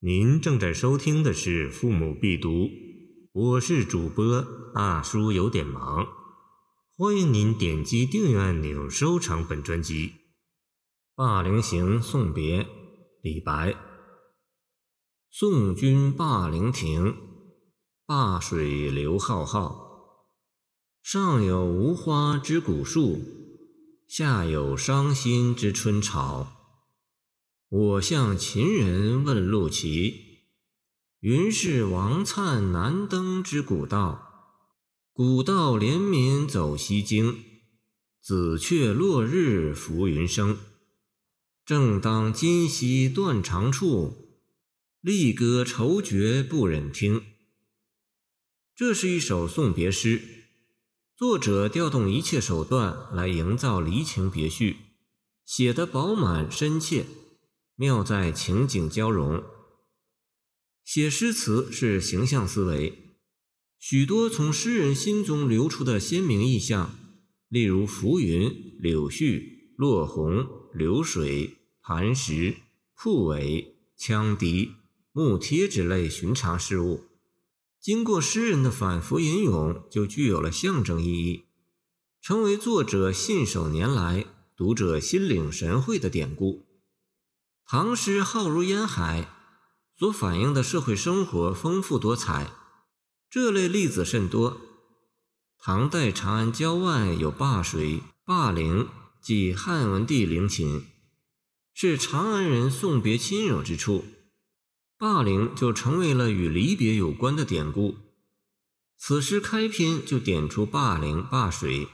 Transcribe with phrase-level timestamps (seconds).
[0.00, 2.50] 您正在收听的是《父母必读》，
[3.32, 4.44] 我是主播
[4.74, 6.06] 大叔，有点忙。
[6.98, 10.08] 欢迎您点击订阅按钮，收藏本专辑。
[11.14, 12.62] 《霸陵行·送别》
[13.22, 13.74] 李白。
[15.30, 17.16] 送君霸陵亭，
[18.06, 19.86] 灞水流浩浩。
[21.02, 23.22] 上有无花之古树，
[24.06, 26.52] 下有伤心之春草。
[27.68, 30.44] 我向秦人问路骑，
[31.18, 34.22] 云是王粲南登之古道。
[35.12, 37.42] 古道连绵走西京，
[38.20, 40.56] 紫雀落日浮云生。
[41.64, 44.38] 正当今夕断肠处，
[45.00, 47.24] 离歌愁绝不忍听。
[48.76, 50.22] 这是一首送别诗，
[51.16, 54.76] 作者调动一切手段来营造离情别绪，
[55.44, 57.06] 写得饱满深切。
[57.76, 59.44] 妙在情景交融。
[60.82, 63.16] 写诗词是形象思维，
[63.78, 66.98] 许多从诗人心中流出的鲜明意象，
[67.48, 72.56] 例如浮云、柳絮、落红、流水、磐石、
[72.94, 74.72] 铺尾、羌笛、
[75.12, 77.04] 木贴之类寻常事物，
[77.80, 81.44] 经过诗人的反复吟咏，就具有了象征意义，
[82.22, 84.24] 成为作者信手拈来、
[84.56, 86.65] 读者心领神会的典故。
[87.68, 89.28] 唐诗浩如烟海，
[89.98, 92.52] 所反映的社会生活丰富多彩，
[93.28, 94.60] 这类例子甚多。
[95.58, 98.88] 唐代长安郊外有灞水，灞陵
[99.20, 100.84] 即汉文帝陵寝，
[101.74, 104.04] 是长安人送别亲友之处，
[104.96, 107.96] 灞陵就成为了与离别有关的典故。
[108.96, 111.88] 此诗开篇就点出灞陵、灞水，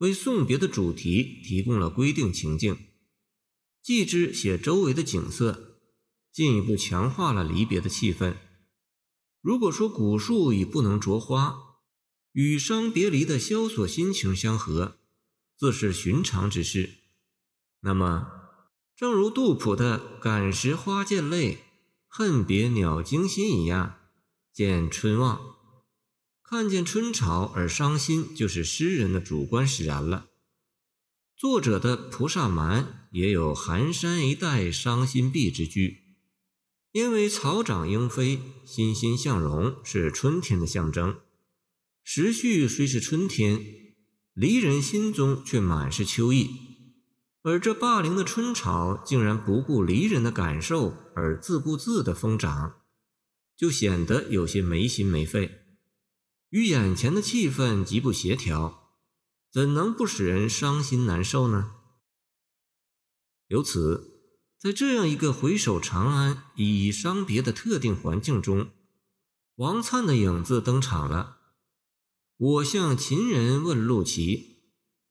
[0.00, 2.76] 为送别的主题提供了规定情境。
[3.82, 5.78] 继之写周围的景色，
[6.32, 8.36] 进一步强化了离别的气氛。
[9.40, 11.56] 如果说古树已不能着花，
[12.32, 14.98] 与伤别离的萧索心情相合，
[15.56, 16.90] 自是寻常之事。
[17.80, 18.30] 那么，
[18.94, 21.64] 正如杜甫的“感时花溅泪，
[22.06, 23.96] 恨别鸟惊心”一样，
[24.52, 25.40] 见春望，
[26.42, 30.29] 看见春潮而伤心，就是诗人的主观使然了。
[31.40, 36.18] 作者的《菩萨蛮》也有寒山一带伤心碧之句，
[36.92, 41.18] 因为草长莺飞，欣欣向荣是春天的象征。
[42.04, 43.58] 时序虽是春天，
[44.34, 46.50] 离人心中却满是秋意。
[47.40, 52.82] 而这霸陵的春草竟然不顾离人的感受而自顾自的疯长，
[53.56, 55.62] 就显得有些没心没肺，
[56.50, 58.79] 与眼前的气氛极不协调。
[59.52, 61.72] 怎能不使人伤心难受呢？
[63.48, 64.22] 由此，
[64.56, 68.70] 在这样一个回首长安、以伤别的特定环境中，
[69.56, 71.38] 王粲的影子登场了。
[72.36, 74.58] 我向秦人问路奇，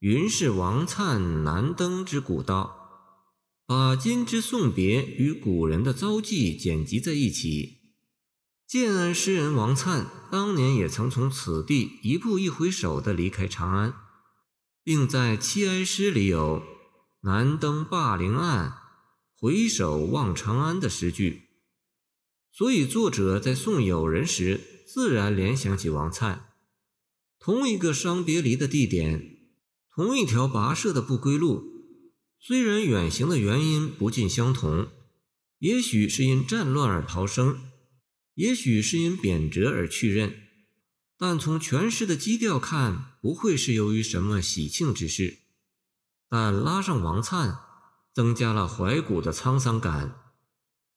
[0.00, 3.16] 云是王粲南登之古道，
[3.64, 7.78] 把今之送别与古人的遭际剪辑在一起。
[8.66, 13.94] 建安诗人王粲当年也曾从此地一步一回首地离开长安。
[14.86, 16.62] 并在七哀诗里有
[17.22, 18.74] “南登霸陵岸，
[19.36, 21.48] 回首望长安”的诗句，
[22.52, 26.38] 所以作者在送友人时，自然联想起王粲。
[27.40, 29.40] 同一个伤别离的地点，
[29.92, 31.64] 同一条跋涉的不归路，
[32.38, 34.86] 虽然远行的原因不尽相同，
[35.58, 37.58] 也许是因战乱而逃生，
[38.34, 40.45] 也许是因贬谪而去任。
[41.18, 45.38] 但从全诗的基调看，不会是由于什么喜庆之事。
[46.28, 47.58] 但拉上王粲，
[48.12, 50.16] 增加了怀古的沧桑感，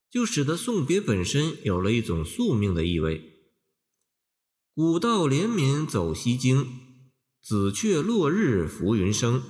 [0.09, 3.35] 就使得送别本身有了一种宿命的意味。
[4.73, 6.67] 古道连绵走西京，
[7.41, 9.43] 紫雀落日浮云生。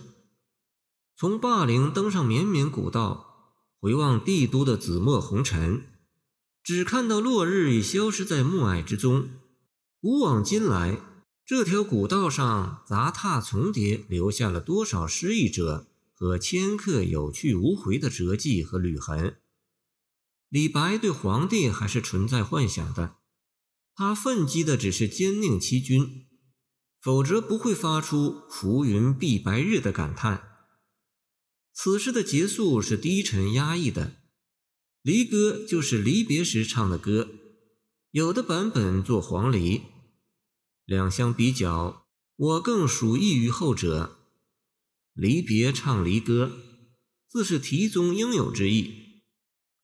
[1.16, 5.84] 从霸陵登上绵绵古道，回望帝都的紫陌红尘，
[6.64, 9.30] 只看到落日已消失在暮霭之中。
[10.02, 10.98] 古往今来，
[11.46, 19.42] 这条古道上杂沓重叠，留下了多少失意者和迁客有去无回的折迹和履痕？
[20.48, 23.18] 李白对皇帝还是存在幻想的，
[23.94, 26.28] 他奋击的只是奸佞欺君，
[27.02, 30.48] 否则不会发出“浮云蔽白日”的感叹。
[31.74, 34.16] 此诗的结束是低沉压抑的，
[35.02, 37.28] 离歌就是离别时唱的歌。
[38.12, 39.84] 有的版本作黄鹂，
[40.84, 44.18] 两相比较，我更属意于后者。
[45.14, 46.54] 离别唱离歌，
[47.28, 49.22] 自是题中应有之意。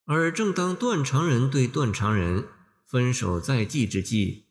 [0.05, 2.47] 而正当断肠人对断肠人
[2.83, 4.45] 分手在即之际，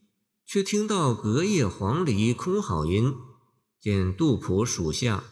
[0.47, 3.13] 却听到隔夜黄鹂空好音，
[3.81, 5.25] 见杜甫属下。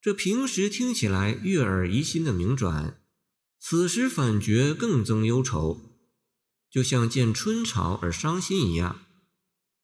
[0.00, 3.00] 这平时听起来悦耳怡心的名转，
[3.60, 5.95] 此时反觉更增忧愁，
[6.76, 8.98] 就像见春潮而伤心一样。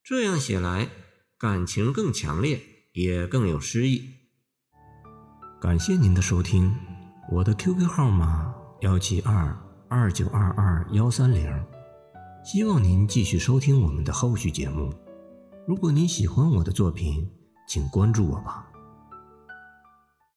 [0.05, 0.91] 这样写来，
[1.39, 2.61] 感情更强烈，
[2.93, 4.11] 也更有诗意。
[5.59, 6.77] 感谢您的收听，
[7.31, 9.59] 我的 QQ 号码幺七二
[9.89, 11.51] 二九二二幺三零，
[12.45, 14.93] 希望您继续收听我们的后续节目。
[15.67, 17.27] 如果您喜欢我的作品，
[17.67, 18.72] 请关注我吧。